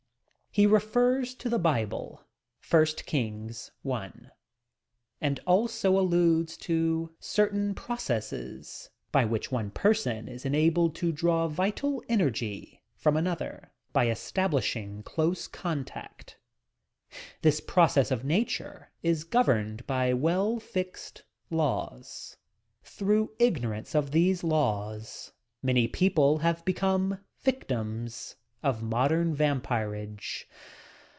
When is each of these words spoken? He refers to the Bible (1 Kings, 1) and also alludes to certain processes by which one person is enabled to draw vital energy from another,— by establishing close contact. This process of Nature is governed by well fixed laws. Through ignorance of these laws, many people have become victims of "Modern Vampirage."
He 0.53 0.67
refers 0.67 1.33
to 1.35 1.47
the 1.47 1.57
Bible 1.57 2.25
(1 2.69 2.85
Kings, 3.05 3.71
1) 3.83 4.31
and 5.21 5.39
also 5.47 5.97
alludes 5.97 6.57
to 6.57 7.15
certain 7.21 7.73
processes 7.73 8.89
by 9.13 9.23
which 9.23 9.49
one 9.49 9.71
person 9.71 10.27
is 10.27 10.43
enabled 10.45 10.93
to 10.95 11.13
draw 11.13 11.47
vital 11.47 12.03
energy 12.09 12.83
from 12.97 13.15
another,— 13.15 13.71
by 13.93 14.09
establishing 14.09 15.03
close 15.03 15.47
contact. 15.47 16.37
This 17.43 17.61
process 17.61 18.11
of 18.11 18.25
Nature 18.25 18.91
is 19.01 19.23
governed 19.23 19.87
by 19.87 20.11
well 20.11 20.59
fixed 20.59 21.23
laws. 21.49 22.35
Through 22.83 23.35
ignorance 23.39 23.95
of 23.95 24.11
these 24.11 24.43
laws, 24.43 25.31
many 25.63 25.87
people 25.87 26.39
have 26.39 26.65
become 26.65 27.19
victims 27.41 28.35
of 28.63 28.83
"Modern 28.83 29.33
Vampirage." 29.33 30.43